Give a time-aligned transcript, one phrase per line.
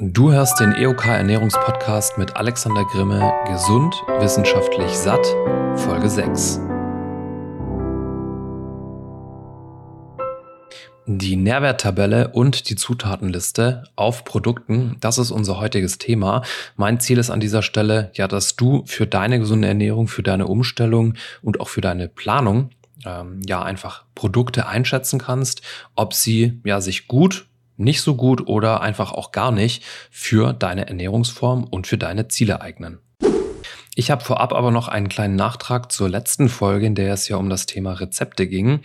[0.00, 5.26] Du hörst den EOK Ernährungspodcast mit Alexander Grimme, gesund, wissenschaftlich satt,
[5.74, 6.60] Folge 6.
[11.06, 16.42] Die Nährwerttabelle und die Zutatenliste auf Produkten, das ist unser heutiges Thema.
[16.76, 20.46] Mein Ziel ist an dieser Stelle ja, dass du für deine gesunde Ernährung, für deine
[20.46, 22.70] Umstellung und auch für deine Planung
[23.04, 25.62] ähm, ja einfach Produkte einschätzen kannst,
[25.96, 27.47] ob sie ja sich gut
[27.78, 32.60] nicht so gut oder einfach auch gar nicht für deine Ernährungsform und für deine Ziele
[32.60, 32.98] eignen.
[33.98, 37.36] Ich habe vorab aber noch einen kleinen Nachtrag zur letzten Folge, in der es ja
[37.36, 38.78] um das Thema Rezepte ging.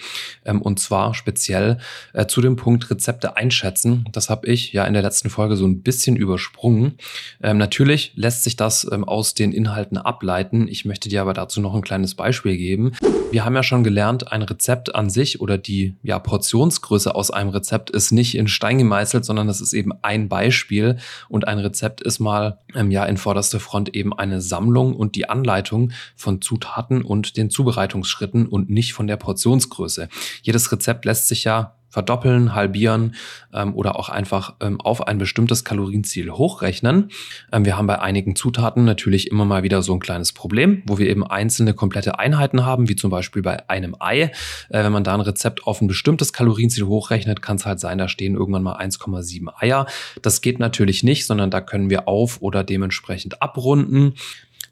[0.44, 1.78] Ähm, und zwar speziell
[2.14, 4.06] äh, zu dem Punkt Rezepte einschätzen.
[4.12, 6.98] Das habe ich ja in der letzten Folge so ein bisschen übersprungen.
[7.44, 10.68] Ähm, natürlich lässt sich das ähm, aus den Inhalten ableiten.
[10.68, 12.94] Ich möchte dir aber dazu noch ein kleines Beispiel geben.
[13.30, 17.50] Wir haben ja schon gelernt, ein Rezept an sich oder die ja, Portionsgröße aus einem
[17.50, 20.98] Rezept ist nicht in Stein gemeißelt, sondern das ist eben ein Beispiel.
[21.30, 22.58] Und ein Rezept ist mal
[22.90, 28.48] ja in vorderster Front eben eine Sammlung und die Anleitung von Zutaten und den Zubereitungsschritten
[28.48, 30.08] und nicht von der Portionsgröße.
[30.42, 33.14] Jedes Rezept lässt sich ja verdoppeln, halbieren
[33.54, 37.12] ähm, oder auch einfach ähm, auf ein bestimmtes Kalorienziel hochrechnen.
[37.52, 40.98] Ähm, wir haben bei einigen Zutaten natürlich immer mal wieder so ein kleines Problem, wo
[40.98, 44.22] wir eben einzelne komplette Einheiten haben, wie zum Beispiel bei einem Ei.
[44.22, 44.32] Äh,
[44.70, 48.08] wenn man da ein Rezept auf ein bestimmtes Kalorienziel hochrechnet, kann es halt sein, da
[48.08, 49.86] stehen irgendwann mal 1,7 Eier.
[50.24, 54.16] Das geht natürlich nicht, sondern da können wir auf oder dementsprechend abrunden.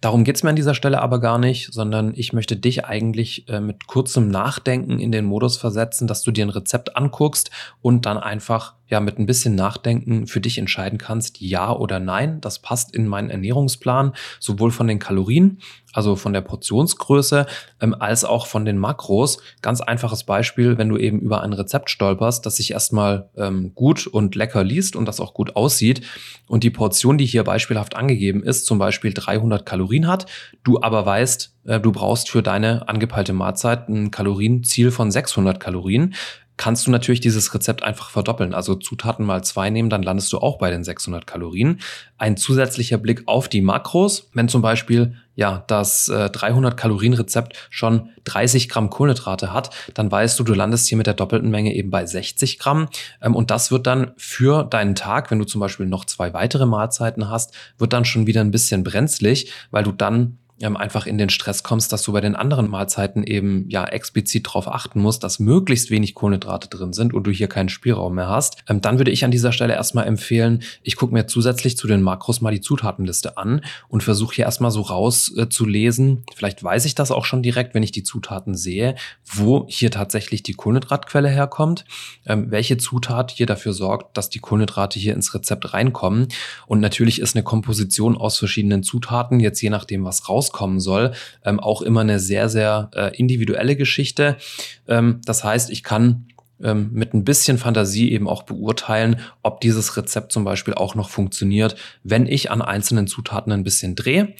[0.02, 3.60] Darum geht's mir an dieser Stelle aber gar nicht, sondern ich möchte dich eigentlich äh,
[3.60, 8.18] mit kurzem Nachdenken in den Modus versetzen, dass du dir ein Rezept anguckst und dann
[8.18, 12.94] einfach ja mit ein bisschen Nachdenken für dich entscheiden kannst, ja oder nein, das passt
[12.94, 15.59] in meinen Ernährungsplan, sowohl von den Kalorien,
[15.94, 17.45] also von der Portionsgröße,
[17.80, 19.39] ähm, als auch von den Makros.
[19.61, 24.08] Ganz einfaches Beispiel, wenn du eben über ein Rezept stolperst, das sich erstmal ähm, gut
[24.08, 26.02] und lecker liest und das auch gut aussieht
[26.48, 30.26] und die Portion, die hier beispielhaft angegeben ist, zum Beispiel 300 Kalorien hat,
[30.64, 36.14] du aber weißt, äh, du brauchst für deine angepeilte Mahlzeit ein Kalorienziel von 600 Kalorien,
[36.61, 38.54] kannst du natürlich dieses Rezept einfach verdoppeln.
[38.54, 41.82] Also Zutaten mal zwei nehmen, dann landest du auch bei den 600 Kalorien.
[42.20, 47.58] Ein zusätzlicher Blick auf die Makros, wenn zum Beispiel ja das äh, 300 Kalorien Rezept
[47.72, 51.73] schon 30 Gramm Kohlenhydrate hat, dann weißt du, du landest hier mit der doppelten Menge
[51.73, 52.89] eben bei 60 Gramm.
[53.23, 56.67] Ähm, und das wird dann für deinen Tag, wenn du zum Beispiel noch zwei weitere
[56.67, 61.17] Mahlzeiten hast, wird dann schon wieder ein bisschen brenzlig, weil du dann ähm, einfach in
[61.17, 65.23] den Stress kommst, dass du bei den anderen Mahlzeiten eben ja explizit darauf achten musst,
[65.23, 68.98] dass möglichst wenig Kohlenhydrate drin sind und du hier keinen Spielraum mehr hast, ähm, dann
[68.98, 72.52] würde ich an dieser Stelle erstmal empfehlen, ich gucke mir zusätzlich zu den Makros mal
[72.52, 76.17] die Zutatenliste an und versuche hier erstmal so rauszulesen.
[76.17, 79.92] Äh, Vielleicht weiß ich das auch schon direkt, wenn ich die Zutaten sehe, wo hier
[79.92, 81.86] tatsächlich die Kohlenhydratquelle herkommt,
[82.26, 86.28] ähm, welche Zutat hier dafür sorgt, dass die Kohlenhydrate hier ins Rezept reinkommen.
[86.67, 91.12] Und natürlich ist eine Komposition aus verschiedenen Zutaten, jetzt je nachdem, was rauskommt, rauskommen soll,
[91.45, 94.38] ähm, auch immer eine sehr, sehr äh, individuelle Geschichte.
[94.88, 96.28] Ähm, das heißt, ich kann
[96.62, 101.10] ähm, mit ein bisschen Fantasie eben auch beurteilen, ob dieses Rezept zum Beispiel auch noch
[101.10, 104.34] funktioniert, wenn ich an einzelnen Zutaten ein bisschen drehe.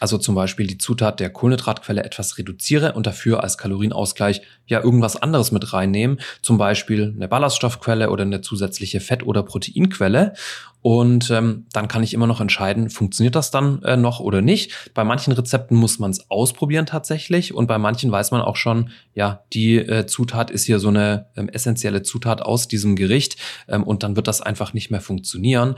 [0.00, 5.16] Also zum Beispiel die Zutat der Kohlenhydratquelle etwas reduziere und dafür als Kalorienausgleich ja irgendwas
[5.16, 6.20] anderes mit reinnehmen.
[6.42, 10.34] Zum Beispiel eine Ballaststoffquelle oder eine zusätzliche Fett- oder Proteinquelle.
[10.80, 14.90] Und ähm, dann kann ich immer noch entscheiden, funktioniert das dann äh, noch oder nicht.
[14.94, 18.90] Bei manchen Rezepten muss man es ausprobieren tatsächlich und bei manchen weiß man auch schon,
[19.12, 23.36] ja, die äh, Zutat ist hier so eine ähm, essentielle Zutat aus diesem Gericht
[23.66, 25.74] ähm, und dann wird das einfach nicht mehr funktionieren.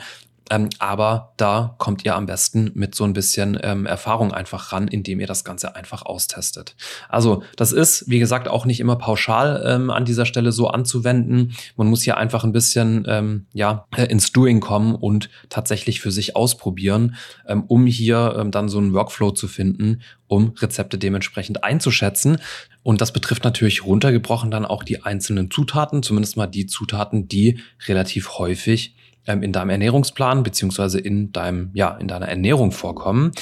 [0.51, 4.89] Ähm, aber da kommt ihr am besten mit so ein bisschen ähm, Erfahrung einfach ran,
[4.89, 6.75] indem ihr das Ganze einfach austestet.
[7.09, 11.55] Also das ist, wie gesagt, auch nicht immer pauschal ähm, an dieser Stelle so anzuwenden.
[11.77, 16.11] Man muss hier einfach ein bisschen ähm, ja, äh, ins Doing kommen und tatsächlich für
[16.11, 17.15] sich ausprobieren,
[17.47, 22.39] ähm, um hier ähm, dann so einen Workflow zu finden, um Rezepte dementsprechend einzuschätzen.
[22.83, 27.61] Und das betrifft natürlich runtergebrochen dann auch die einzelnen Zutaten, zumindest mal die Zutaten, die
[27.87, 28.95] relativ häufig
[29.31, 33.33] ähm, in deinem Ernährungsplan beziehungsweise in deinem, ja, in deiner Ernährung vorkommen.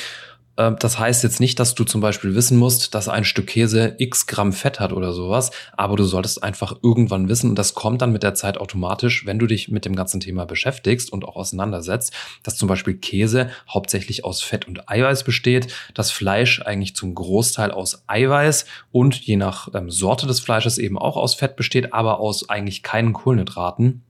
[0.58, 3.94] Ähm, das heißt jetzt nicht, dass du zum Beispiel wissen musst, dass ein Stück Käse
[3.98, 8.02] x Gramm Fett hat oder sowas, aber du solltest einfach irgendwann wissen, und das kommt
[8.02, 11.36] dann mit der Zeit automatisch, wenn du dich mit dem ganzen Thema beschäftigst und auch
[11.36, 12.12] auseinandersetzt,
[12.42, 17.70] dass zum Beispiel Käse hauptsächlich aus Fett und Eiweiß besteht, das Fleisch eigentlich zum Großteil
[17.70, 22.18] aus Eiweiß und je nach ähm, Sorte des Fleisches eben auch aus Fett besteht, aber
[22.18, 24.02] aus eigentlich keinen Kohlenhydraten.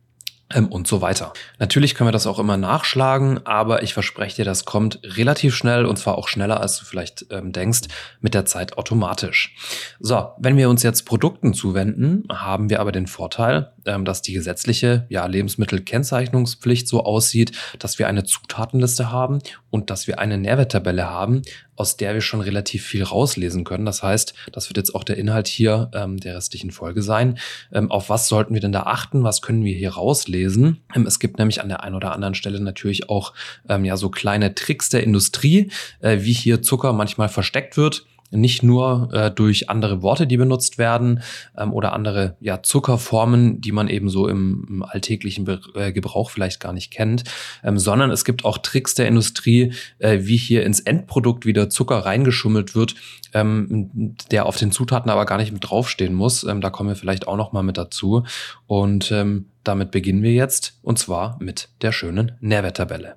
[0.54, 1.32] Ähm, und so weiter.
[1.58, 5.84] Natürlich können wir das auch immer nachschlagen, aber ich verspreche dir, das kommt relativ schnell
[5.84, 7.82] und zwar auch schneller, als du vielleicht ähm, denkst,
[8.20, 9.54] mit der Zeit automatisch.
[10.00, 14.32] So, wenn wir uns jetzt Produkten zuwenden, haben wir aber den Vorteil, ähm, dass die
[14.32, 19.40] gesetzliche ja, Lebensmittelkennzeichnungspflicht so aussieht, dass wir eine Zutatenliste haben
[19.70, 21.42] und dass wir eine Nährwerttabelle haben,
[21.78, 23.86] aus der wir schon relativ viel rauslesen können.
[23.86, 27.38] Das heißt, das wird jetzt auch der Inhalt hier ähm, der restlichen Folge sein.
[27.72, 29.24] Ähm, auf was sollten wir denn da achten?
[29.24, 30.78] Was können wir hier rauslesen?
[30.94, 33.32] Ähm, es gibt nämlich an der einen oder anderen Stelle natürlich auch
[33.68, 35.70] ähm, ja so kleine Tricks der Industrie,
[36.00, 40.78] äh, wie hier Zucker manchmal versteckt wird nicht nur äh, durch andere Worte, die benutzt
[40.78, 41.22] werden
[41.56, 46.30] ähm, oder andere ja, Zuckerformen, die man eben so im, im alltäglichen Be äh, Gebrauch
[46.30, 47.24] vielleicht gar nicht kennt,
[47.64, 51.98] ähm, sondern es gibt auch Tricks der Industrie, äh, wie hier ins Endprodukt wieder Zucker
[51.98, 52.94] reingeschummelt wird,
[53.34, 56.44] ähm, der auf den Zutaten aber gar nicht mit draufstehen muss.
[56.44, 58.24] Ähm, da kommen wir vielleicht auch noch mal mit dazu.
[58.66, 63.16] Und ähm, damit beginnen wir jetzt und zwar mit der schönen Nährwerttabelle.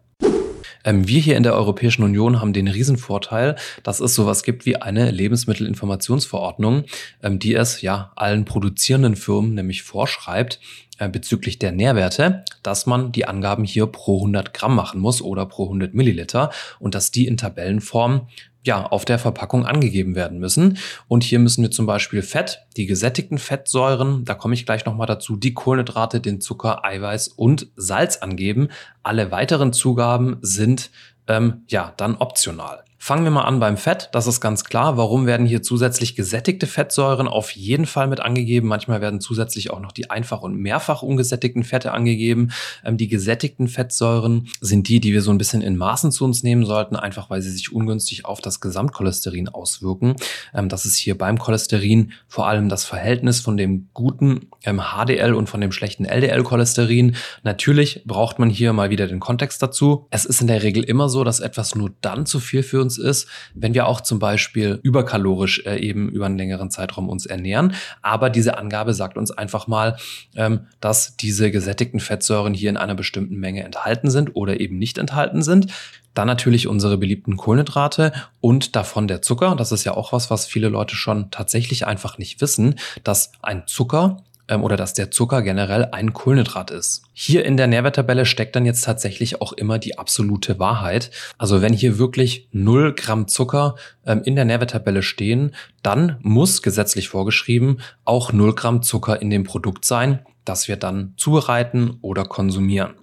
[0.84, 4.78] Ähm, wir hier in der Europäischen Union haben den Riesenvorteil, dass es sowas gibt wie
[4.78, 6.86] eine Lebensmittelinformationsverordnung,
[7.24, 10.60] ähm, die es ja allen produzierenden Firmen nämlich vorschreibt,
[11.10, 15.66] bezüglich der Nährwerte, dass man die Angaben hier pro 100 Gramm machen muss oder pro
[15.66, 18.28] 100 Milliliter und dass die in Tabellenform
[18.64, 20.78] ja, auf der Verpackung angegeben werden müssen.
[21.08, 25.08] Und hier müssen wir zum Beispiel Fett, die gesättigten Fettsäuren, da komme ich gleich nochmal
[25.08, 28.70] dazu, die Kohlenhydrate, den Zucker, Eiweiß und Salz angeben.
[29.02, 30.92] Alle weiteren Zugaben sind
[31.28, 32.84] ähm, ja dann optional.
[33.04, 34.10] Fangen wir mal an beim Fett.
[34.12, 34.96] Das ist ganz klar.
[34.96, 38.68] Warum werden hier zusätzlich gesättigte Fettsäuren auf jeden Fall mit angegeben?
[38.68, 42.52] Manchmal werden zusätzlich auch noch die einfach und mehrfach ungesättigten Fette angegeben.
[42.86, 46.44] Ähm, die gesättigten Fettsäuren sind die, die wir so ein bisschen in Maßen zu uns
[46.44, 50.16] nehmen sollten, einfach weil sie sich ungünstig auf das Gesamtcholesterin auswirken.
[50.54, 55.34] Ähm, das ist hier beim Cholesterin vor allem das Verhältnis von dem guten ähm, HDL
[55.34, 57.16] und von dem schlechten LDL-Cholesterin.
[57.42, 60.06] Natürlich braucht man hier mal wieder den Kontext dazu.
[60.12, 62.91] Es ist in der Regel immer so, dass etwas nur dann zu viel für uns
[62.92, 67.26] uns ist, wenn wir auch zum Beispiel überkalorisch äh, eben über einen längeren Zeitraum uns
[67.26, 67.74] ernähren.
[68.02, 69.98] Aber diese Angabe sagt uns einfach mal,
[70.36, 74.98] ähm, dass diese gesättigten Fettsäuren hier in einer bestimmten Menge enthalten sind oder eben nicht
[74.98, 75.68] enthalten sind.
[76.14, 78.12] Dann natürlich unsere beliebten Kohlenhydrate
[78.42, 79.56] und davon der Zucker.
[79.56, 83.64] Das ist ja auch was, was viele Leute schon tatsächlich einfach nicht wissen, dass ein
[83.66, 84.18] Zucker
[84.52, 87.04] ähm, oder dass der Zucker generell ein Kohlenhydrat ist.
[87.14, 91.10] Hier in der Nährwerttabelle steckt dann jetzt tatsächlich auch immer die absolute Wahrheit.
[91.40, 93.76] Also wenn hier wirklich 0 Gramm Zucker
[94.06, 99.46] ähm, in der Nährwerttabelle stehen, dann muss gesetzlich vorgeschrieben auch 0 Gramm Zucker in dem
[99.46, 102.94] Produkt sein, das wir dann zubereiten oder konsumieren.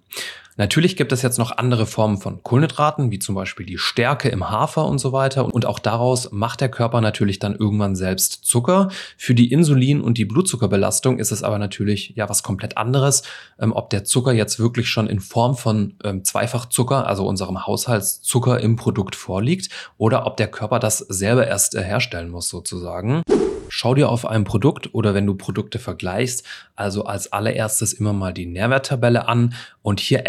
[0.59, 4.51] Natürlich gibt es jetzt noch andere Formen von Kohlenhydraten, wie zum Beispiel die Stärke im
[4.51, 5.45] Hafer und so weiter.
[5.47, 8.89] Und auch daraus macht der Körper natürlich dann irgendwann selbst Zucker.
[9.17, 13.23] Für die Insulin- und die Blutzuckerbelastung ist es aber natürlich ja was komplett anderes,
[13.61, 18.59] ähm, ob der Zucker jetzt wirklich schon in Form von ähm, Zweifachzucker, also unserem Haushaltszucker
[18.59, 23.23] im Produkt vorliegt, oder ob der Körper das selber erst äh, herstellen muss sozusagen.
[23.69, 26.45] Schau dir auf einem Produkt oder wenn du Produkte vergleichst,
[26.75, 30.27] also als allererstes immer mal die Nährwerttabelle an und hier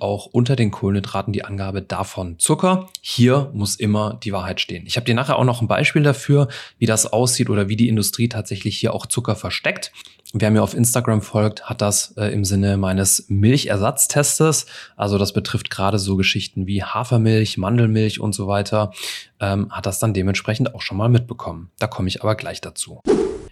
[0.00, 2.88] auch unter den Kohlenhydraten die Angabe davon Zucker.
[3.00, 4.84] Hier muss immer die Wahrheit stehen.
[4.86, 6.48] Ich habe dir nachher auch noch ein Beispiel dafür,
[6.78, 9.92] wie das aussieht oder wie die Industrie tatsächlich hier auch Zucker versteckt.
[10.32, 14.66] Wer mir auf Instagram folgt, hat das äh, im Sinne meines Milchersatztestes.
[14.96, 18.92] Also das betrifft gerade so Geschichten wie Hafermilch, Mandelmilch und so weiter.
[19.40, 21.70] Ähm, hat das dann dementsprechend auch schon mal mitbekommen.
[21.80, 23.00] Da komme ich aber gleich dazu.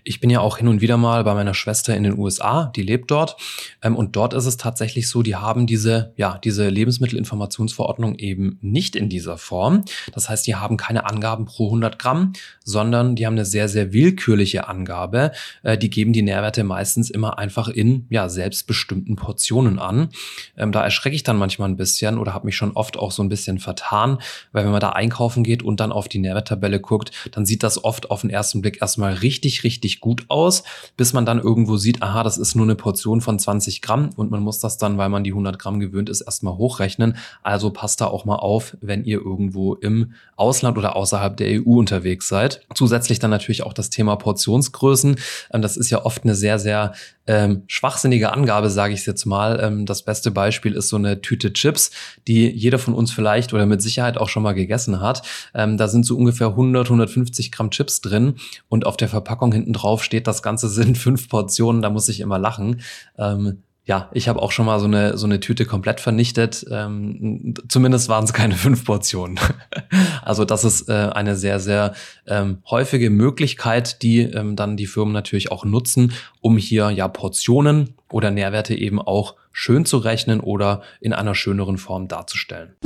[0.08, 2.82] Ich bin ja auch hin und wieder mal bei meiner Schwester in den USA, die
[2.82, 3.36] lebt dort.
[3.82, 8.96] Ähm, und dort ist es tatsächlich so, die haben diese, ja, diese Lebensmittelinformationsverordnung eben nicht
[8.96, 9.84] in dieser Form.
[10.14, 12.32] Das heißt, die haben keine Angaben pro 100 Gramm,
[12.64, 15.32] sondern die haben eine sehr, sehr willkürliche Angabe.
[15.62, 20.08] Äh, die geben die Nährwerte meistens immer einfach in, ja, selbstbestimmten Portionen an.
[20.56, 23.22] Ähm, da erschrecke ich dann manchmal ein bisschen oder habe mich schon oft auch so
[23.22, 24.16] ein bisschen vertan,
[24.52, 27.84] weil wenn man da einkaufen geht und dann auf die Nährwerttabelle guckt, dann sieht das
[27.84, 30.62] oft auf den ersten Blick erstmal richtig, richtig gut aus,
[30.96, 34.30] bis man dann irgendwo sieht, aha, das ist nur eine Portion von 20 Gramm und
[34.30, 37.16] man muss das dann, weil man die 100 Gramm gewöhnt ist, erstmal hochrechnen.
[37.42, 41.78] Also passt da auch mal auf, wenn ihr irgendwo im Ausland oder außerhalb der EU
[41.78, 42.62] unterwegs seid.
[42.74, 45.16] Zusätzlich dann natürlich auch das Thema Portionsgrößen.
[45.52, 46.92] Ähm, das ist ja oft eine sehr, sehr
[47.26, 49.60] ähm, schwachsinnige Angabe, sage ich jetzt mal.
[49.62, 51.90] Ähm, das beste Beispiel ist so eine Tüte Chips,
[52.26, 55.22] die jeder von uns vielleicht oder mit Sicherheit auch schon mal gegessen hat.
[55.54, 58.34] Ähm, da sind so ungefähr 100, 150 Gramm Chips drin
[58.68, 61.82] und auf der Verpackung hinten drauf steht, das Ganze sind fünf Portionen.
[61.82, 62.80] Da muss ich immer lachen.
[63.16, 66.64] Ähm, ja, ich habe auch schon mal so eine, so eine Tüte komplett vernichtet.
[66.70, 69.40] Ähm, zumindest waren es keine fünf Portionen.
[70.22, 71.94] also das ist äh, eine sehr, sehr
[72.26, 77.94] ähm, häufige Möglichkeit, die ähm, dann die Firmen natürlich auch nutzen, um hier ja Portionen
[78.12, 82.76] oder Nährwerte eben auch schön zu rechnen oder in einer schöneren Form darzustellen.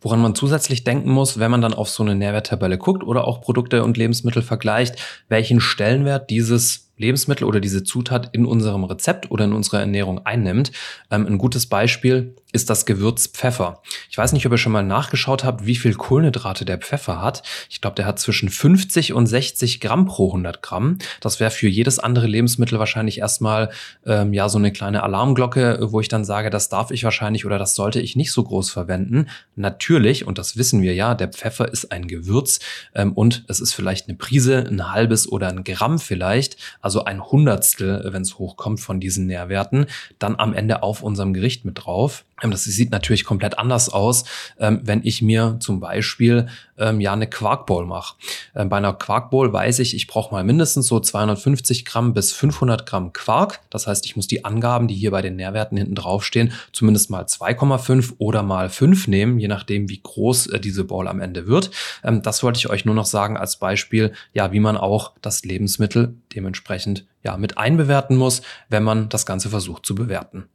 [0.00, 3.40] Woran man zusätzlich denken muss, wenn man dann auf so eine Nährwerttabelle guckt oder auch
[3.40, 4.96] Produkte und Lebensmittel vergleicht,
[5.28, 10.72] welchen Stellenwert dieses Lebensmittel oder diese Zutat in unserem Rezept oder in unserer Ernährung einnimmt.
[11.10, 13.82] Ähm, ein gutes Beispiel ist das Gewürz Pfeffer.
[14.10, 17.42] Ich weiß nicht, ob ihr schon mal nachgeschaut habt, wie viel Kohlenhydrate der Pfeffer hat.
[17.68, 20.98] Ich glaube, der hat zwischen 50 und 60 Gramm pro 100 Gramm.
[21.20, 23.70] Das wäre für jedes andere Lebensmittel wahrscheinlich erstmal
[24.06, 27.58] ähm, ja so eine kleine Alarmglocke, wo ich dann sage, das darf ich wahrscheinlich oder
[27.58, 29.28] das sollte ich nicht so groß verwenden.
[29.54, 32.60] Natürlich, und das wissen wir ja, der Pfeffer ist ein Gewürz
[32.94, 37.24] ähm, und es ist vielleicht eine Prise, ein halbes oder ein Gramm vielleicht also ein
[37.24, 39.86] Hundertstel, wenn es hochkommt von diesen Nährwerten,
[40.18, 42.24] dann am Ende auf unserem Gericht mit drauf.
[42.42, 44.24] Ähm, das sieht natürlich komplett anders aus,
[44.58, 48.14] ähm, wenn ich mir zum Beispiel ähm, ja eine Quarkbowl mache.
[48.54, 53.12] bei einer Quarkbowl weiß ich, ich brauche mal mindestens so 250 Gramm bis 500 Gramm
[53.12, 53.60] Quark.
[53.70, 57.24] Das heißt, ich muss die Angaben, die hier bei den Nährwerten hinten draufstehen, zumindest mal
[57.24, 61.70] 2,5 oder mal 5 nehmen, je nachdem, wie groß äh, diese Bowl am Ende wird.
[62.02, 66.14] das wollte ich euch nur noch sagen als Beispiel, ja, wie man auch das Lebensmittel
[66.34, 70.48] dementsprechend ja mit einbewerten muss, wenn man das Ganze versucht zu bewerten.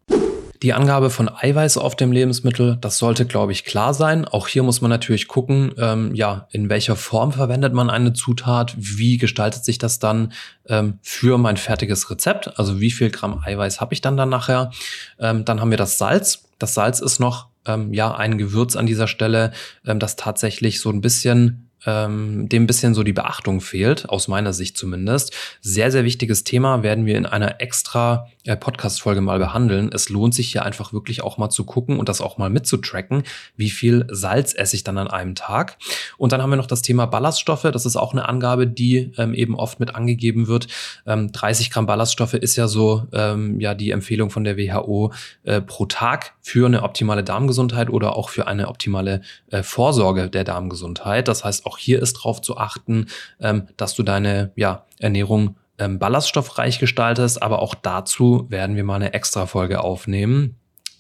[0.64, 4.24] Die Angabe von Eiweiß auf dem Lebensmittel, das sollte, glaube ich, klar sein.
[4.24, 8.74] Auch hier muss man natürlich gucken, ähm, ja, in welcher Form verwendet man eine Zutat,
[8.78, 10.32] wie gestaltet sich das dann
[10.70, 14.72] ähm, für mein fertiges Rezept, also wie viel Gramm Eiweiß habe ich dann dann nachher.
[15.20, 16.46] Ähm, dann haben wir das Salz.
[16.60, 19.52] Das Salz ist noch ähm, ja ein Gewürz an dieser Stelle,
[19.86, 24.54] ähm, das tatsächlich so ein bisschen ähm, dem bisschen so die Beachtung fehlt, aus meiner
[24.54, 25.34] Sicht zumindest.
[25.62, 29.90] Sehr, sehr wichtiges Thema werden wir in einer extra äh, Podcast-Folge mal behandeln.
[29.94, 33.24] Es lohnt sich hier einfach wirklich auch mal zu gucken und das auch mal mitzutracken,
[33.56, 35.78] wie viel Salz esse ich dann an einem Tag.
[36.18, 37.64] Und dann haben wir noch das Thema Ballaststoffe.
[37.72, 40.68] Das ist auch eine Angabe, die ähm, eben oft mit angegeben wird.
[41.06, 45.14] Ähm, 30 Gramm Ballaststoffe ist ja so ähm, ja die Empfehlung von der WHO
[45.44, 49.22] äh, pro Tag für eine optimale Darmgesundheit oder auch für eine optimale
[49.52, 51.28] äh, Vorsorge der Darmgesundheit.
[51.28, 53.08] Das heißt, auch hier ist darauf zu achten,
[53.40, 58.96] ähm, dass du deine ja, Ernährung ähm, ballaststoffreich gestaltest, aber auch dazu werden wir mal
[58.96, 60.56] eine extra Folge aufnehmen.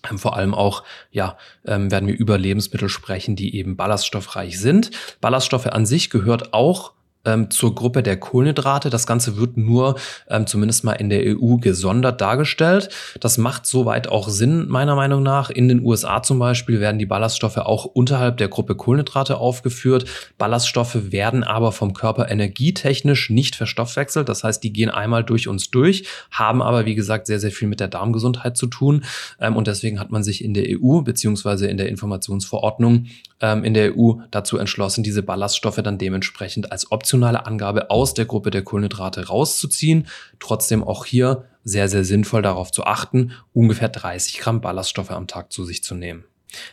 [0.09, 4.91] Ähm, vor allem auch, ja, ähm, werden wir über Lebensmittel sprechen, die eben ballaststoffreich sind.
[5.21, 6.93] Ballaststoffe an sich gehört auch
[7.25, 8.89] ähm, zur Gruppe der Kohlenhydrate.
[8.89, 9.95] Das Ganze wird nur
[10.29, 12.89] ähm, zumindest mal in der EU gesondert dargestellt.
[13.19, 15.49] Das macht soweit auch Sinn, meiner Meinung nach.
[15.49, 20.05] In den USA zum Beispiel werden die Ballaststoffe auch unterhalb der Gruppe Kohlenhydrate aufgeführt.
[20.37, 24.27] Ballaststoffe werden aber vom Körper energietechnisch nicht verstoffwechselt.
[24.29, 27.67] Das heißt, die gehen einmal durch uns durch, haben aber, wie gesagt, sehr, sehr viel
[27.67, 29.03] mit der Darmgesundheit zu tun.
[29.39, 33.07] Ähm, und deswegen hat man sich in der EU beziehungsweise in der Informationsverordnung
[33.43, 38.25] ähm, in der EU dazu entschlossen, diese Ballaststoffe dann dementsprechend als optionale Angabe aus der
[38.25, 40.07] Gruppe der Kohlenhydrate rauszuziehen.
[40.39, 45.53] Trotzdem auch hier sehr, sehr sinnvoll darauf zu achten, ungefähr 30 Gramm Ballaststoffe am Tag
[45.53, 46.25] zu sich zu nehmen.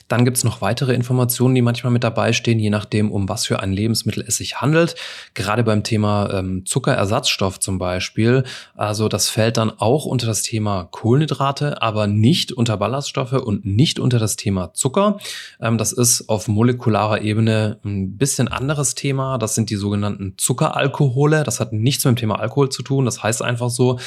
[0.09, 3.61] Dann gibt's noch weitere Informationen, die manchmal mit dabei stehen, je nachdem, um was für
[3.61, 4.95] ein Lebensmittel es sich handelt.
[5.35, 8.45] Gerade beim Thema ähm, Zuckerersatzstoff zum Beispiel.
[8.77, 13.99] Also das fällt dann auch unter das Thema Kohlenhydrate, aber nicht unter Ballaststoffe und nicht
[13.99, 15.19] unter das Thema Zucker.
[15.61, 19.39] Ähm, das ist auf molekularer Ebene ein bisschen anderes Thema.
[19.39, 21.45] Das sind die sogenannten Zuckeralkohole.
[21.45, 23.05] Das hat nichts mit dem Thema Alkohol zu tun.
[23.05, 23.99] Das heißt einfach so,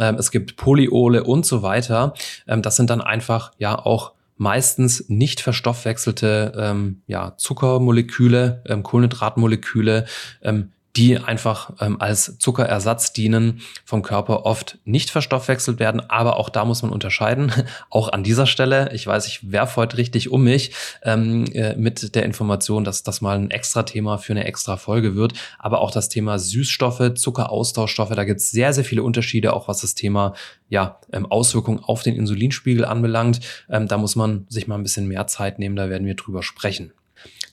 [0.00, 2.14] ähm, es gibt Polyole und so weiter.
[2.46, 10.06] Ähm, das sind dann einfach ja auch meistens nicht verstoffwechselte ähm, ja, Zuckermoleküle, ähm, Kohlenhydratmoleküle,
[10.42, 16.02] ähm, die einfach ähm, als Zuckerersatz dienen, vom Körper oft nicht verstoffwechselt werden.
[16.10, 17.52] Aber auch da muss man unterscheiden.
[17.90, 20.72] auch an dieser Stelle, ich weiß, ich werfe heute richtig um mich
[21.04, 25.14] ähm, äh, mit der Information, dass das mal ein extra Thema für eine extra Folge
[25.14, 25.34] wird.
[25.60, 29.82] Aber auch das Thema Süßstoffe, Zuckeraustauschstoffe, da gibt es sehr, sehr viele Unterschiede, auch was
[29.82, 30.34] das Thema
[30.68, 33.38] ja, ähm, Auswirkungen auf den Insulinspiegel anbelangt.
[33.70, 36.42] Ähm, da muss man sich mal ein bisschen mehr Zeit nehmen, da werden wir drüber
[36.42, 36.92] sprechen.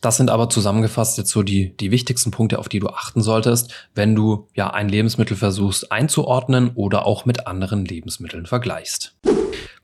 [0.05, 3.73] Das sind aber zusammengefasst jetzt so die, die wichtigsten Punkte, auf die du achten solltest,
[3.95, 9.15] wenn du ja ein Lebensmittel versuchst einzuordnen oder auch mit anderen Lebensmitteln vergleichst.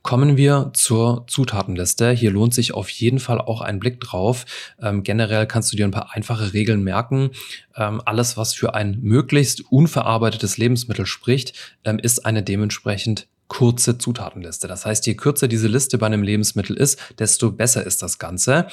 [0.02, 2.12] Kommen wir zur Zutatenliste.
[2.12, 4.44] Hier lohnt sich auf jeden Fall auch ein Blick drauf.
[4.80, 7.30] Ähm, generell kannst du dir ein paar einfache Regeln merken.
[7.74, 14.66] Ähm, alles, was für ein möglichst unverarbeitetes Lebensmittel spricht, ähm, ist eine dementsprechend kurze Zutatenliste.
[14.66, 18.66] Das heißt, je kürzer diese Liste bei einem Lebensmittel ist, desto besser ist das Ganze.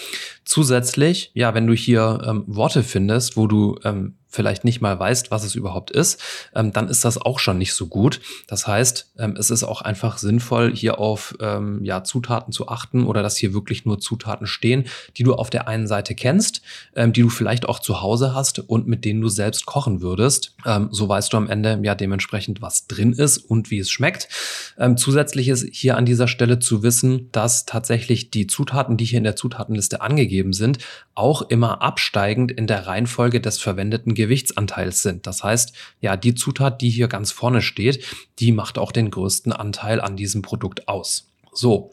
[0.45, 5.31] Zusätzlich, ja, wenn du hier ähm, Worte findest, wo du ähm, vielleicht nicht mal weißt,
[5.31, 6.21] was es überhaupt ist,
[6.55, 8.21] ähm, dann ist das auch schon nicht so gut.
[8.47, 13.05] Das heißt, ähm, es ist auch einfach sinnvoll, hier auf ähm, ja, Zutaten zu achten
[13.05, 14.85] oder dass hier wirklich nur Zutaten stehen,
[15.17, 16.61] die du auf der einen Seite kennst,
[16.95, 20.55] ähm, die du vielleicht auch zu Hause hast und mit denen du selbst kochen würdest.
[20.65, 24.29] Ähm, so weißt du am Ende ja dementsprechend, was drin ist und wie es schmeckt.
[24.77, 29.17] Ähm, zusätzlich ist hier an dieser Stelle zu wissen, dass tatsächlich die Zutaten, die hier
[29.17, 30.77] in der Zutatenliste angegeben sind,
[31.15, 35.27] auch immer absteigend in der Reihenfolge des verwendeten Gewichtsanteils sind.
[35.27, 38.05] Das heißt, ja, die Zutat, die hier ganz vorne steht,
[38.39, 41.29] die macht auch den größten Anteil an diesem Produkt aus.
[41.51, 41.91] So,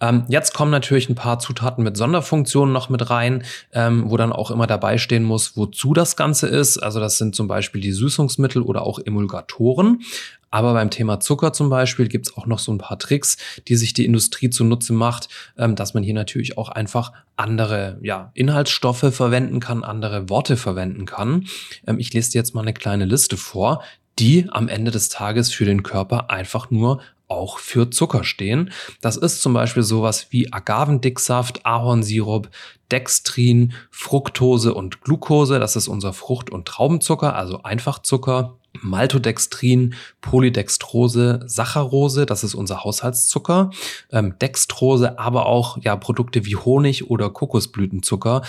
[0.00, 4.32] ähm, jetzt kommen natürlich ein paar Zutaten mit Sonderfunktionen noch mit rein, ähm, wo dann
[4.32, 6.78] auch immer dabei stehen muss, wozu das Ganze ist.
[6.78, 10.02] Also das sind zum Beispiel die Süßungsmittel oder auch Emulgatoren.
[10.50, 13.36] Aber beim Thema Zucker zum Beispiel gibt es auch noch so ein paar Tricks,
[13.68, 18.30] die sich die Industrie zunutze macht, ähm, dass man hier natürlich auch einfach andere ja,
[18.34, 21.46] Inhaltsstoffe verwenden kann, andere Worte verwenden kann.
[21.86, 23.82] Ähm, ich lese dir jetzt mal eine kleine Liste vor,
[24.18, 28.72] die am Ende des Tages für den Körper einfach nur auch für Zucker stehen.
[29.00, 32.50] Das ist zum Beispiel sowas wie Agavendicksaft, Ahornsirup,
[32.90, 35.60] Dextrin, Fructose und Glucose.
[35.60, 38.58] Das ist unser Frucht- und Traubenzucker, also Einfachzucker.
[38.82, 43.70] Maltodextrin, Polydextrose, Saccharose, das ist unser Haushaltszucker,
[44.12, 48.42] ähm, Dextrose, aber auch ja Produkte wie Honig oder Kokosblütenzucker.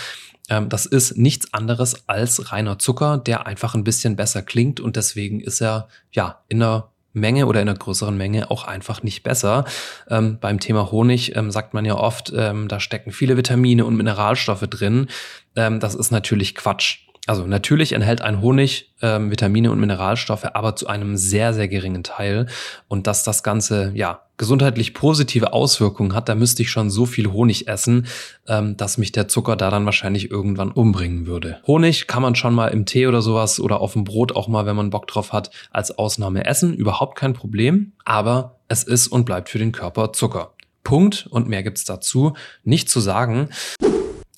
[0.48, 4.96] Ähm, das ist nichts anderes als reiner Zucker, der einfach ein bisschen besser klingt und
[4.96, 9.22] deswegen ist er ja in einer Menge oder in einer größeren Menge auch einfach nicht
[9.22, 9.64] besser.
[10.08, 13.96] Ähm, beim Thema Honig ähm, sagt man ja oft, ähm, da stecken viele Vitamine und
[13.96, 15.08] Mineralstoffe drin.
[15.54, 17.00] Ähm, das ist natürlich Quatsch.
[17.26, 22.02] Also natürlich enthält ein Honig ähm, Vitamine und Mineralstoffe, aber zu einem sehr, sehr geringen
[22.02, 22.46] Teil.
[22.88, 27.30] Und dass das Ganze ja gesundheitlich positive Auswirkungen hat, da müsste ich schon so viel
[27.30, 28.08] Honig essen,
[28.48, 31.60] ähm, dass mich der Zucker da dann wahrscheinlich irgendwann umbringen würde.
[31.64, 34.66] Honig kann man schon mal im Tee oder sowas oder auf dem Brot auch mal,
[34.66, 36.74] wenn man Bock drauf hat, als Ausnahme essen.
[36.74, 37.92] Überhaupt kein Problem.
[38.04, 40.54] Aber es ist und bleibt für den Körper Zucker.
[40.82, 41.28] Punkt.
[41.30, 43.48] Und mehr gibt's dazu nicht zu sagen.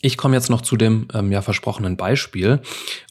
[0.04, 2.60] Ich komme jetzt noch zu dem ähm, ja versprochenen Beispiel.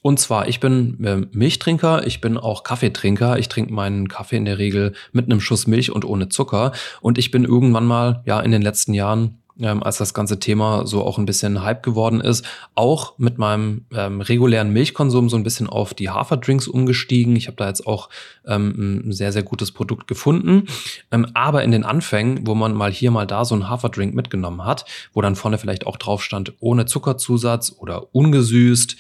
[0.03, 3.39] Und zwar, ich bin äh, Milchtrinker, ich bin auch Kaffeetrinker.
[3.39, 6.71] Ich trinke meinen Kaffee in der Regel mit einem Schuss Milch und ohne Zucker.
[7.01, 10.87] Und ich bin irgendwann mal, ja, in den letzten Jahren ähm, als das ganze Thema
[10.87, 12.45] so auch ein bisschen Hype geworden ist,
[12.75, 17.35] auch mit meinem ähm, regulären Milchkonsum so ein bisschen auf die Haferdrinks umgestiegen.
[17.35, 18.09] Ich habe da jetzt auch
[18.45, 20.67] ähm, ein sehr, sehr gutes Produkt gefunden.
[21.11, 24.65] Ähm, aber in den Anfängen, wo man mal hier, mal da so einen Haferdrink mitgenommen
[24.65, 28.95] hat, wo dann vorne vielleicht auch drauf stand, ohne Zuckerzusatz oder ungesüßt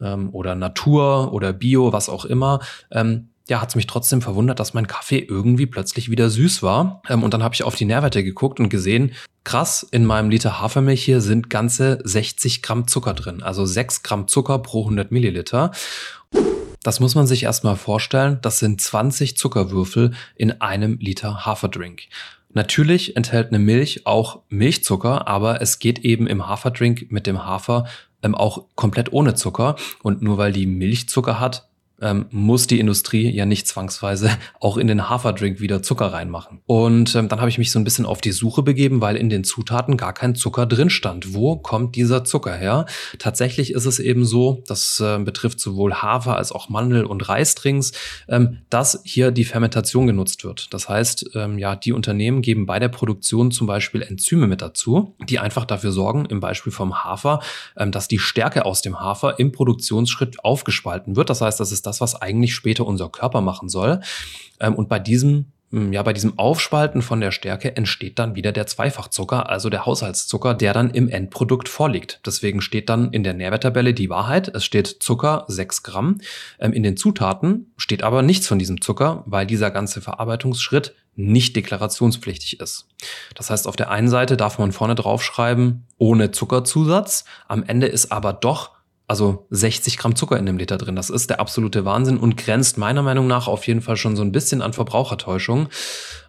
[0.00, 4.60] ähm, oder Natur oder Bio, was auch immer, ähm, ja, hat es mich trotzdem verwundert,
[4.60, 7.02] dass mein Kaffee irgendwie plötzlich wieder süß war.
[7.08, 9.12] Ähm, und dann habe ich auf die Nährwerte geguckt und gesehen,
[9.44, 13.42] krass, in meinem Liter Hafermilch hier sind ganze 60 Gramm Zucker drin.
[13.42, 15.72] Also 6 Gramm Zucker pro 100 Milliliter.
[16.82, 18.38] Das muss man sich erstmal vorstellen.
[18.42, 22.02] Das sind 20 Zuckerwürfel in einem Liter Haferdrink.
[22.52, 27.86] Natürlich enthält eine Milch auch Milchzucker, aber es geht eben im Haferdrink mit dem Hafer
[28.22, 29.76] ähm, auch komplett ohne Zucker.
[30.02, 31.67] Und nur weil die Milch Zucker hat,
[32.00, 34.30] ähm, muss die Industrie ja nicht zwangsweise
[34.60, 36.60] auch in den Haferdrink wieder Zucker reinmachen.
[36.66, 39.28] Und ähm, dann habe ich mich so ein bisschen auf die Suche begeben, weil in
[39.28, 41.34] den Zutaten gar kein Zucker drin stand.
[41.34, 42.86] Wo kommt dieser Zucker her?
[43.18, 47.92] Tatsächlich ist es eben so, das äh, betrifft sowohl Hafer als auch Mandel- und Reisdrinks,
[48.28, 50.72] ähm, dass hier die Fermentation genutzt wird.
[50.72, 55.14] Das heißt, ähm, ja, die Unternehmen geben bei der Produktion zum Beispiel Enzyme mit dazu,
[55.28, 57.40] die einfach dafür sorgen, im Beispiel vom Hafer,
[57.76, 61.30] ähm, dass die Stärke aus dem Hafer im Produktionsschritt aufgespalten wird.
[61.30, 64.00] Das heißt, das ist das, was eigentlich später unser Körper machen soll.
[64.60, 68.52] Ähm, und bei diesem hm, ja, bei diesem Aufspalten von der Stärke entsteht dann wieder
[68.52, 72.20] der Zweifachzucker, also der Haushaltszucker, der dann im Endprodukt vorliegt.
[72.24, 74.48] Deswegen steht dann in der Nährwerttabelle die Wahrheit.
[74.48, 76.20] Es steht Zucker 6 Gramm.
[76.58, 81.54] Ähm, in den Zutaten steht aber nichts von diesem Zucker, weil dieser ganze Verarbeitungsschritt nicht
[81.56, 82.86] deklarationspflichtig ist.
[83.34, 87.24] Das heißt, auf der einen Seite darf man vorne draufschreiben, ohne Zuckerzusatz.
[87.46, 88.77] Am Ende ist aber doch
[89.08, 90.94] also 60 Gramm Zucker in dem Liter drin.
[90.94, 94.22] Das ist der absolute Wahnsinn und grenzt meiner Meinung nach auf jeden Fall schon so
[94.22, 95.68] ein bisschen an Verbrauchertäuschung.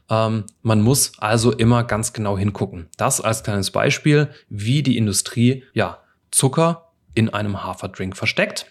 [0.09, 2.87] Ähm, man muss also immer ganz genau hingucken.
[2.97, 5.99] Das als kleines Beispiel, wie die Industrie ja
[6.31, 8.65] Zucker in einem Haferdrink versteckt.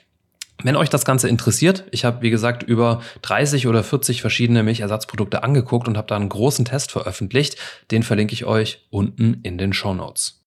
[0.63, 5.45] Wenn euch das Ganze interessiert, ich habe wie gesagt über 30 oder 40 verschiedene Milchersatzprodukte
[5.45, 7.57] angeguckt und habe da einen großen Test veröffentlicht.
[7.91, 10.38] Den verlinke ich euch unten in den Show Notes.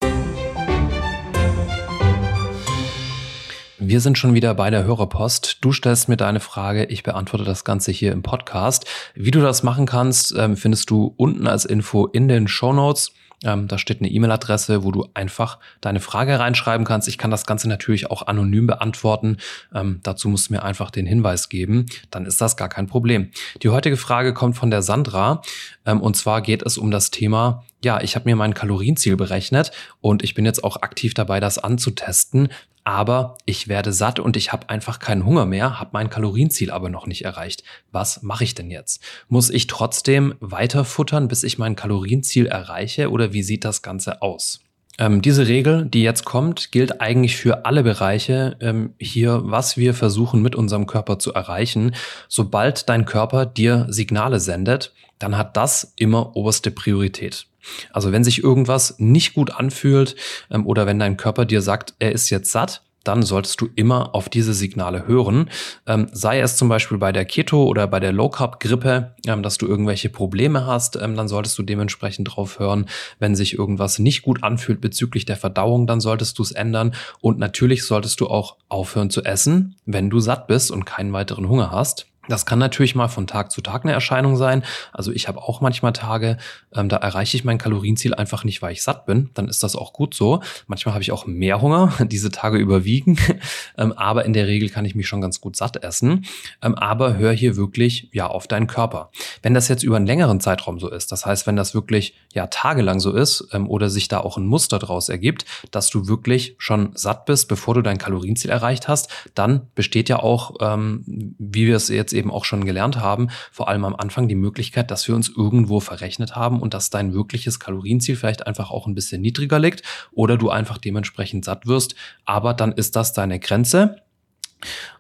[3.83, 5.57] Wir sind schon wieder bei der Hörerpost.
[5.61, 8.85] Du stellst mir deine Frage, ich beantworte das Ganze hier im Podcast.
[9.15, 13.11] Wie du das machen kannst, ähm, findest du unten als Info in den Show Notes.
[13.43, 17.07] Ähm, da steht eine E-Mail-Adresse, wo du einfach deine Frage reinschreiben kannst.
[17.07, 19.37] Ich kann das Ganze natürlich auch anonym beantworten.
[19.73, 21.87] Ähm, dazu musst du mir einfach den Hinweis geben.
[22.11, 23.31] Dann ist das gar kein Problem.
[23.63, 25.41] Die heutige Frage kommt von der Sandra.
[25.85, 30.21] Und zwar geht es um das Thema, ja, ich habe mir mein Kalorienziel berechnet und
[30.23, 32.49] ich bin jetzt auch aktiv dabei, das anzutesten
[32.83, 36.89] aber ich werde satt und ich habe einfach keinen Hunger mehr, habe mein Kalorienziel aber
[36.89, 37.63] noch nicht erreicht.
[37.91, 39.03] Was mache ich denn jetzt?
[39.27, 44.21] Muss ich trotzdem weiter futtern, bis ich mein Kalorienziel erreiche oder wie sieht das Ganze
[44.21, 44.61] aus?
[44.97, 49.93] Ähm, diese Regel, die jetzt kommt, gilt eigentlich für alle Bereiche ähm, hier, was wir
[49.93, 51.95] versuchen mit unserem Körper zu erreichen.
[52.27, 57.47] Sobald dein Körper dir Signale sendet, dann hat das immer oberste Priorität.
[57.91, 60.15] Also wenn sich irgendwas nicht gut anfühlt
[60.49, 64.13] ähm, oder wenn dein Körper dir sagt, er ist jetzt satt, dann solltest du immer
[64.13, 65.49] auf diese Signale hören.
[65.87, 69.43] Ähm, sei es zum Beispiel bei der Keto oder bei der Low Carb Grippe, ähm,
[69.43, 72.87] dass du irgendwelche Probleme hast, ähm, dann solltest du dementsprechend drauf hören.
[73.19, 76.93] Wenn sich irgendwas nicht gut anfühlt bezüglich der Verdauung, dann solltest du es ändern.
[77.21, 81.49] Und natürlich solltest du auch aufhören zu essen, wenn du satt bist und keinen weiteren
[81.49, 82.10] Hunger hast.
[82.27, 84.63] Das kann natürlich mal von Tag zu Tag eine Erscheinung sein.
[84.93, 86.37] Also ich habe auch manchmal Tage,
[86.73, 89.31] ähm, da erreiche ich mein Kalorienziel einfach nicht, weil ich satt bin.
[89.33, 90.41] Dann ist das auch gut so.
[90.67, 91.91] Manchmal habe ich auch mehr Hunger.
[92.05, 93.17] Diese Tage überwiegen.
[93.77, 96.25] ähm, aber in der Regel kann ich mich schon ganz gut satt essen.
[96.61, 99.09] Ähm, aber hör hier wirklich ja auf deinen Körper.
[99.41, 102.47] Wenn das jetzt über einen längeren Zeitraum so ist, das heißt, wenn das wirklich ja
[102.47, 106.55] tagelang so ist ähm, oder sich da auch ein Muster draus ergibt, dass du wirklich
[106.59, 111.65] schon satt bist, bevor du dein Kalorienziel erreicht hast, dann besteht ja auch, ähm, wie
[111.65, 114.91] wir es jetzt jetzt eben auch schon gelernt haben, vor allem am Anfang die Möglichkeit,
[114.91, 118.95] dass wir uns irgendwo verrechnet haben und dass dein wirkliches Kalorienziel vielleicht einfach auch ein
[118.95, 121.95] bisschen niedriger liegt oder du einfach dementsprechend satt wirst.
[122.25, 123.97] Aber dann ist das deine Grenze.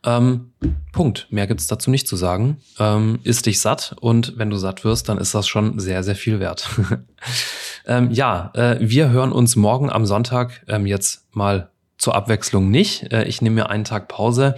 [0.03, 0.53] Ähm,
[0.91, 1.27] Punkt.
[1.29, 2.57] Mehr gibt es dazu nicht zu sagen.
[2.79, 6.15] Ähm, isst dich satt und wenn du satt wirst, dann ist das schon sehr, sehr
[6.15, 6.67] viel wert.
[7.85, 11.69] ähm, ja, äh, wir hören uns morgen am Sonntag ähm, jetzt mal
[11.99, 13.13] zur Abwechslung nicht.
[13.13, 14.55] Äh, ich nehme mir einen Tag Pause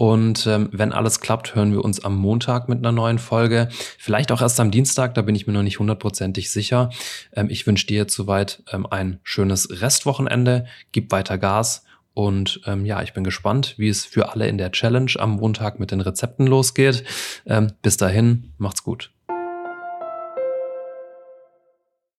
[0.00, 3.68] und ähm, wenn alles klappt, hören wir uns am Montag mit einer neuen Folge.
[3.98, 6.88] Vielleicht auch erst am Dienstag, da bin ich mir noch nicht hundertprozentig sicher.
[7.34, 10.64] Ähm, ich wünsche dir jetzt soweit ähm, ein schönes Restwochenende.
[10.92, 11.84] Gib weiter Gas.
[12.14, 15.78] Und ähm, ja, ich bin gespannt, wie es für alle in der Challenge am Montag
[15.78, 17.04] mit den Rezepten losgeht.
[17.44, 19.10] Ähm, bis dahin, macht's gut.